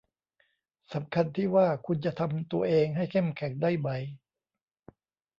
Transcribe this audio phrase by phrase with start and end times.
[0.93, 3.89] สำคัญที่ว่าคุณจะทำตัวเองให้เข้มแข็งได้ไหม